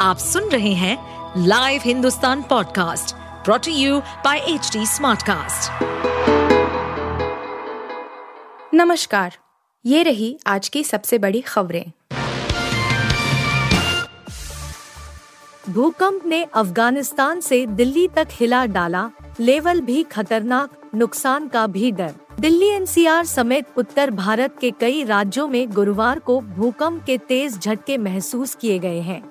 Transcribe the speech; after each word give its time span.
आप 0.00 0.18
सुन 0.18 0.44
रहे 0.44 0.72
हैं 0.72 1.44
live 1.46 1.80
Hindustan 1.84 2.42
podcast 2.42 3.14
brought to 3.44 3.72
you 3.72 3.98
by 4.24 4.38
H 4.38 4.70
Smartcast. 4.76 5.82
नमस्कार, 8.74 9.36
ये 9.84 10.02
रही 10.02 10.38
आज 10.46 10.68
की 10.68 10.84
सबसे 10.84 11.18
बड़ी 11.18 11.40
खबरें। 11.40 11.84
भूकंप 15.70 16.26
ने 16.26 16.42
अफ़गानिस्तान 16.44 17.40
से 17.40 17.66
दिल्ली 17.66 18.08
तक 18.08 18.28
हिला 18.30 18.64
डाला, 18.66 19.10
लेवल 19.40 19.80
भी 19.80 20.02
खतरनाक, 20.02 20.90
नुकसान 20.94 21.48
का 21.48 21.66
भी 21.66 21.90
डर। 21.90 22.14
दिल्ली 22.40 22.68
एनसीआर 22.68 23.24
समेत 23.24 23.66
उत्तर 23.76 24.10
भारत 24.10 24.56
के 24.60 24.70
कई 24.70 25.04
राज्यों 25.04 25.48
में 25.48 25.70
गुरुवार 25.70 26.18
को 26.18 26.40
भूकंप 26.40 27.04
के 27.04 27.18
तेज 27.18 27.58
झटके 27.58 27.98
महसूस 27.98 28.54
किए 28.54 28.78
गए 28.78 29.00
हैं। 29.00 29.22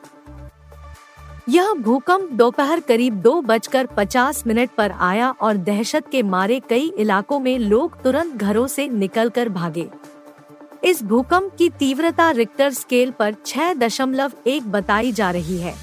यह 1.49 1.71
भूकंप 1.73 2.31
दोपहर 2.31 2.79
करीब 2.79 3.13
दो 3.13 3.41
बजकर 3.41 3.85
पचास 3.97 4.43
मिनट 4.47 4.69
पर 4.77 4.91
आया 4.91 5.29
और 5.41 5.57
दहशत 5.57 6.09
के 6.11 6.21
मारे 6.23 6.59
कई 6.59 6.91
इलाकों 6.97 7.39
में 7.39 7.57
लोग 7.59 8.01
तुरंत 8.01 8.35
घरों 8.35 8.65
से 8.67 8.87
निकलकर 8.87 9.49
भागे। 9.49 9.87
इस 10.83 11.01
भूकंप 11.03 11.55
की 11.57 11.69
तीव्रता 11.69 12.29
रिक्टर 12.31 12.73
स्केल 12.73 13.11
पर 13.11 13.35
छह 13.45 13.73
दशमलव 13.73 14.31
एक 14.47 14.71
बताई 14.71 15.11
जा 15.11 15.31
रही 15.31 15.57
है। 15.57 15.73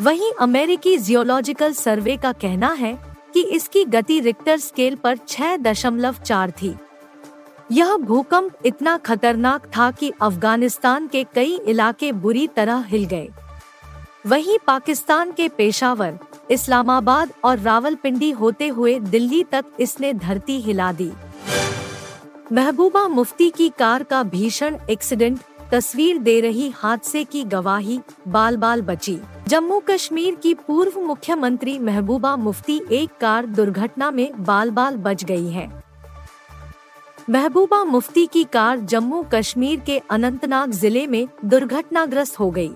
वहीं 0.00 0.32
अमेरिकी 0.40 0.96
जियोलॉजिकल 0.98 1.72
सर्वे 1.72 2.16
का 2.16 2.32
कहना 2.32 2.72
है 2.72 2.96
कि 3.34 3.42
इसकी 3.50 3.84
गति 3.84 4.20
रिक्टर 4.20 4.56
स्केल 4.58 4.94
पर 4.94 5.18
छह 5.28 5.56
दशमलव 5.56 6.14
चार 6.24 6.50
थी। 6.62 6.74
यह 7.72 7.96
भूकंप 7.96 8.66
इतना 8.66 8.96
खतरनाक 8.96 9.66
था 9.66 9.90
कि 9.90 10.12
अफ़गानिस्तान 10.22 11.06
के 11.06 11.24
कई 11.34 11.60
इलाके 11.66 12.12
बुरी 12.12 12.46
तरह 12.46 12.84
हिल 12.88 13.04
गए। 13.04 13.28
वहीं 14.24 14.58
पाकिस्तान 14.66 15.30
के 15.32 15.48
पेशावर, 15.48 16.18
इस्लामाबाद 16.50 17.30
और 17.44 17.58
रावलपिंडी 17.58 18.30
होते 18.30 18.66
हुए 18.68 18.98
दिल्ली 19.00 19.42
तक 19.44 19.64
इसने 19.80 20.12
धरती 20.14 20.60
हिला 20.60 20.90
दी। 20.92 21.10
महबूबा 22.52 23.06
मुफ्ती 23.08 23.48
की 23.50 23.68
कार 23.68 24.02
का 24.02 24.22
भीषण 24.22 24.76
एक्सीडेंट, 24.90 25.40
तस्वीर 25.72 26.18
दे 26.18 26.40
रही 26.40 26.68
हादसे 26.76 27.24
की 27.24 27.42
गवाही 27.44 27.98
बाल 28.28 28.56
बाल 28.56 28.82
बची। 28.82 29.18
जम्मू 29.48 29.80
कश्मीर 29.80 30.34
की 30.34 30.54
पूर्व 30.56 31.00
मुख्यमंत्री 31.00 31.78
महबूबा 31.78 32.36
मुफ्ती 32.36 32.80
एक 32.92 33.16
कार 33.20 33.46
दुर्घटना 33.48 34.10
में 34.10 34.44
बाल 34.44 34.70
बाल 34.70 34.96
बच 34.98 35.24
गई 35.24 35.48
है। 35.48 35.70
महबूबा 37.30 37.82
मुफ्ती 37.84 38.26
की 38.26 38.44
कार 38.44 38.78
जम्मू 38.86 39.24
कश्मीर 39.34 39.80
के 39.80 40.00
अनंतनाग 40.10 40.70
ज़िले 40.70 41.06
में 41.06 41.26
दुर्घटनाग्रस्त 41.44 42.40
हो 42.40 42.50
गई। 42.50 42.70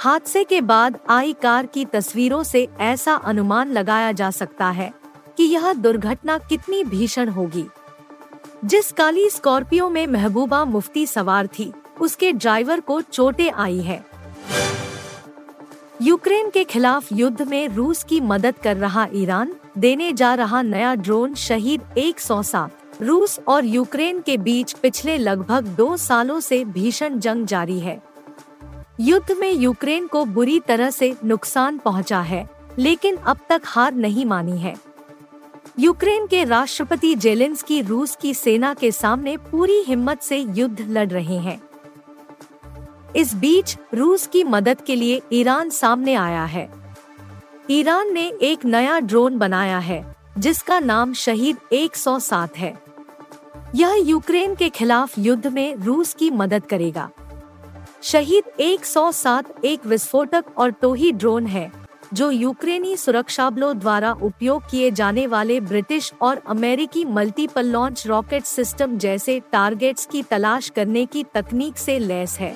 हादसे 0.00 0.44
के 0.44 0.60
बाद 0.60 0.98
आई 1.08 1.32
कार 1.32 1.66
की 1.66 1.84
तस्वीरों 1.84 2.42
से 2.42 2.68
ऐसा 2.80 3.14
अनुमान 3.14 3.72
लगाया 3.72 4.12
जा 4.12 4.30
सकता 4.30 4.70
है 4.70 4.92
कि 5.36 5.44
यह 5.44 5.72
दुर्घटना 5.72 6.38
कितनी 6.38 6.84
भीषण 6.84 7.28
होगी। 7.28 7.64
जिस 8.64 8.92
काली 8.92 9.30
स्कॉर्पियो 9.30 9.88
में 9.90 10.06
महबूबा 10.06 10.64
मुफ्ती 10.64 11.06
सवार 11.06 11.46
थी, 11.46 11.72
उसके 12.00 12.32
ड्राइवर 12.32 12.80
को 12.80 13.00
चोटें 13.00 13.50
आई 13.52 13.80
है। 13.80 14.04
यूक्रेन 16.02 16.50
के 16.50 16.64
खिलाफ 16.64 17.12
युद्ध 17.12 17.42
में 17.42 17.68
रूस 17.68 18.04
की 18.04 18.20
मदद 18.20 18.54
कर 18.64 18.76
रहा 18.76 19.06
ईरान, 19.14 19.54
देने 19.78 20.12
जा 20.12 20.34
रहा 20.34 20.62
नया 20.62 20.94
ड्रोन 20.94 21.34
शहीद 21.34 21.82
107 21.96 22.70
रूस 23.02 23.40
और 23.48 23.64
यूक्रेन 23.64 24.20
के 24.20 24.36
बीच 24.36 24.72
पिछले 24.72 25.18
लगभग 25.18 25.66
दो 25.66 25.96
सालों 25.96 26.40
से 26.40 26.64
भीषण 26.64 27.18
जंग 27.18 27.46
जारी 27.46 27.80
है। 27.80 28.02
युद्ध 29.00 29.32
में 29.32 29.52
यूक्रेन 29.52 30.06
को 30.06 30.24
बुरी 30.24 30.60
तरह 30.60 30.90
से 30.90 31.16
नुकसान 31.24 31.78
पहुँचा 31.78 32.20
है, 32.20 32.50
लेकिन 32.78 33.16
अब 33.16 33.38
तक 33.48 33.62
हार 33.64 33.94
नहीं 33.94 34.24
मानी 34.24 34.58
है। 34.58 34.76
यूक्रेन 35.78 36.26
के 36.26 36.44
राष्ट्रपति 36.44 37.14
जेलेंस्की 37.14 37.82
रूस 37.82 38.16
की 38.20 38.34
सेना 38.34 38.74
के 38.74 38.92
सामने 38.92 39.36
पूरी 39.36 39.80
हिम्मत 39.80 40.22
से 40.22 40.38
युद्ध 40.38 40.80
लड़ 40.80 41.08
रहे 41.08 41.36
हैं। 41.36 41.62
इस 43.16 43.34
बीच 43.34 43.76
रूस 43.94 44.26
की 44.26 44.44
मदद 44.44 44.80
के 44.80 44.96
लिए 44.96 45.22
ईरान 45.32 45.70
सामने 45.70 46.14
आया 46.14 46.44
है। 46.44 46.70
ईरान 47.70 48.12
ने 48.12 48.32
एक 48.42 48.64
नया 48.64 48.98
ड्रोन 48.98 49.38
बनाया 49.38 49.78
है, 49.78 50.16
जिसका 50.38 50.80
नाम 50.80 51.12
शहीद 51.12 51.56
107 51.72 52.56
है। 52.56 52.78
यह 53.74 53.94
यूक्रेन 53.94 54.54
के 54.54 54.68
खिलाफ 54.68 55.18
युद्ध 55.18 55.46
में 55.46 55.76
रूस 55.76 56.14
की 56.14 56.30
मदद 56.30 56.64
करेगा। 56.64 57.10
शहीद 58.02 58.60
107 58.60 59.64
एक 59.64 59.86
विस्फोटक 59.86 60.44
और 60.58 60.70
तोही 60.72 61.10
ड्रोन 61.12 61.46
है, 61.46 61.70
जो 62.14 62.30
यूक्रेनी 62.30 62.96
सुरक्षा 62.96 63.48
बलों 63.50 63.78
द्वारा 63.78 64.12
उपयोग 64.22 64.70
किए 64.70 64.90
जाने 64.90 65.26
वाले 65.26 65.58
ब्रिटिश 65.60 66.12
और 66.22 66.42
अमेरिकी 66.48 67.04
मल्टीपल 67.04 67.66
लॉन्च 67.66 68.06
रॉकेट 68.06 68.44
सिस्टम 68.44 68.96
जैसे 68.98 69.38
टारगेट्स 69.52 70.06
की 70.06 70.22
तलाश 70.22 70.68
करने 70.68 71.04
की 71.06 71.24
तकनीक 71.34 71.78
से 71.78 71.98
लैस 71.98 72.38
है। 72.38 72.54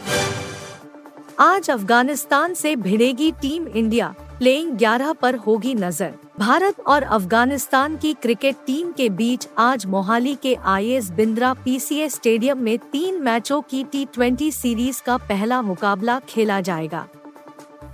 आज 1.40 1.70
अफ़गानिस्तान 1.70 2.54
से 2.54 2.76
भिड़ेगी 2.78 3.30
टीम 3.32 3.66
इंडिया, 3.68 4.14
प्लेइंग 4.38 4.76
11 4.78 5.12
पर 5.12 5.34
होगी 5.36 5.74
नज़र। 5.74 6.14
भारत 6.38 6.80
और 6.80 7.02
अफ़गानिस्तान 7.02 7.96
की 7.96 8.12
क्रिकेट 8.12 8.56
टीम 8.66 8.92
के 8.92 9.08
बीच 9.08 9.46
आज 9.58 9.86
मोहाली 9.86 10.34
के 10.34 10.54
I 10.54 10.88
S 10.88 11.10
Bindra 11.10 11.54
PCA 11.54 12.08
stadium 12.08 12.58
में 12.58 12.78
तीन 12.78 13.20
मैचों 13.22 13.60
की 13.62 13.84
टी 13.84 14.50
सीरीज़ 14.52 15.02
का 15.02 15.16
पहला 15.16 15.62
मुकाबला 15.62 16.18
खेला 16.18 16.60
जाएगा। 16.60 17.06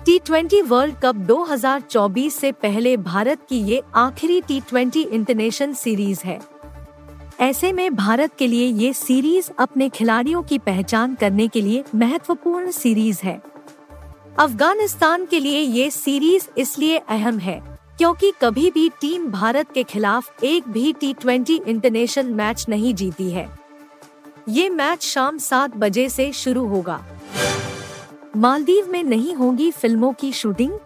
टी 0.04 0.18
ट्वेंटी 0.18 0.60
वर्ल्ड 0.62 0.94
कप 0.94 1.16
2024 1.16 2.30
से 2.30 2.52
पहले 2.52 2.96
भारत 2.96 3.38
की 3.48 3.58
ये 3.58 3.82
आखिरी 3.94 4.40
टी 4.40 4.60
ट्वेंटी 4.60 5.02
इंटरनेशनल 5.02 5.72
सीरीज़ 5.74 6.20
है। 6.24 6.40
ऐसे 7.40 7.72
में 7.72 7.94
भारत 7.96 8.34
के 8.38 8.46
लिए 8.46 8.66
ये 8.66 8.92
सीरीज़ 8.92 9.50
अपने 9.58 9.88
खिलाड़ियों 9.88 10.42
की 10.42 10.58
पहचान 10.58 11.14
करने 11.14 11.48
के 11.48 11.60
लिए 11.60 11.84
महत्वपूर्ण 11.94 12.70
सीरीज़ 12.70 13.20
है। 13.22 13.40
अफ़गानिस्तान 14.38 15.26
के 15.26 15.40
लिए 15.40 15.60
ये 15.60 15.90
सीरीज़ 15.90 16.48
इसलिए 16.58 16.98
अहम 16.98 17.38
है 17.38 17.77
क्योंकि 17.98 18.32
कभी 18.40 18.70
भी 18.70 18.88
टीम 19.00 19.30
भारत 19.30 19.70
के 19.72 19.82
खिलाफ 19.82 20.44
एक 20.44 20.68
भी 20.68 20.92
टी 20.92 21.12
ट्वेंटी 21.14 21.60
इंटरनेशनल 21.66 22.32
मैच 22.34 22.64
नहीं 22.68 22.94
जीती 22.94 23.30
है। 23.30 23.48
ये 24.48 24.68
मैच 24.70 25.02
शाम 25.02 25.38
सात 25.38 25.76
बजे 25.76 26.08
से 26.08 26.30
शुरू 26.32 26.64
होगा। 26.66 27.00
मालदीव 28.36 28.90
में 28.90 29.02
नहीं 29.04 29.34
होगी 29.34 29.70
फ़िल्मों 29.70 30.12
की 30.12 30.32
शूटिंग 30.32 30.78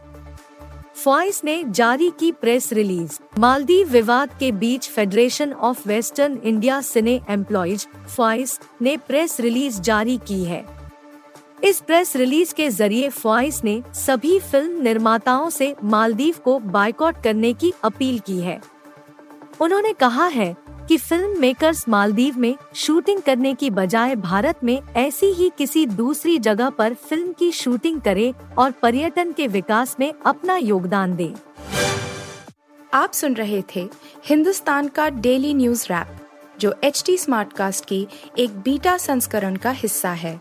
फॉइस 0.96 1.44
ने 1.44 1.62
जारी 1.66 2.10
की 2.20 2.32
प्रेस 2.32 2.72
रिलीज़ 2.72 3.18
मालदीव 3.38 3.88
विवाद 3.88 4.30
के 4.40 4.52
बीच 4.52 4.88
federation 4.88 5.52
of 5.52 5.88
western 5.88 6.38
India 6.44 6.80
cine 6.80 7.20
employees 7.30 7.86
फॉइस 8.08 8.58
ने 8.82 8.96
प्रेस 8.96 9.40
रिलीज़ 9.40 9.80
जारी 9.80 10.16
की 10.18 10.44
है। 10.44 10.64
इस 11.64 11.80
प्रेस 11.80 12.14
रिलीज़ 12.16 12.52
के 12.54 12.68
ज़रिए 12.70 13.08
फॉइस 13.08 13.62
ने 13.64 13.82
सभी 13.94 14.38
फ़िल्म 14.40 14.80
निर्माताओं 14.82 15.50
से 15.50 15.74
मालदीव 15.84 16.38
को 16.44 16.58
बाइकआउट 16.58 17.22
करने 17.24 17.52
की 17.52 17.72
अपील 17.84 18.18
की 18.18 18.38
है। 18.40 18.60
उन्होंने 19.60 19.92
कहा 19.92 20.26
है 20.26 20.54
कि 20.88 20.96
फ़िल्म 20.96 21.40
मेकर्स 21.40 21.88
मालदीव 21.88 22.38
में 22.38 22.54
शूटिंग 22.74 23.20
करने 23.22 23.54
की 23.54 23.70
बजाय 23.70 24.16
भारत 24.16 24.64
में 24.64 24.78
ऐसी 24.96 25.26
ही 25.26 25.50
किसी 25.58 25.86
दूसरी 25.86 26.38
जगह 26.38 26.70
पर 26.70 26.94
फ़िल्म 26.94 27.32
की 27.32 27.52
शूटिंग 27.52 28.00
करे 28.00 28.32
और 28.58 28.70
पर्यटन 28.72 29.32
के 29.32 29.46
विकास 29.48 29.96
में 30.00 30.12
अपना 30.26 30.56
योगदान 30.56 31.16
दे। 31.16 31.32
आप 32.94 33.12
सुन 33.12 33.34
रहे 33.34 33.62
थे 33.76 33.88
हिंदुस्तान 34.26 34.88
का 34.88 35.08
डेली 35.10 35.54
न्यूज़ 35.54 35.86
रैप 35.90 36.16
जो 36.60 36.74
एच 36.84 37.02
टी 37.06 37.16
स्मार्ट 37.18 37.52
कास्ट 37.52 37.84
की 37.84 38.06
एक 38.38 38.60
बीटा 38.60 38.96
संस्करण 38.98 39.56
का 39.56 39.70
हिस्सा 39.70 40.12
है। 40.12 40.40